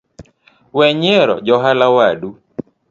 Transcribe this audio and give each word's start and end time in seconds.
Wenyiero 0.77 1.33
johala 1.47 1.85
wadu 1.95 2.29